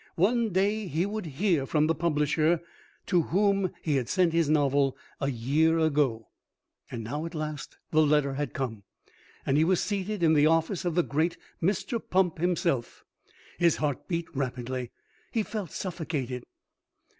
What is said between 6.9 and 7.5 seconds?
now at